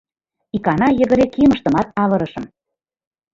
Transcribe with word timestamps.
Икана 0.55 0.87
йыгыре 0.99 1.25
кийымыштымат 1.33 1.87
авырышым. 2.03 2.45